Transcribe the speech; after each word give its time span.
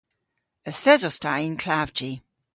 Yth 0.69 0.89
esos 0.93 1.17
ta 1.23 1.33
y'n 1.43 1.55
klavji. 1.63 2.11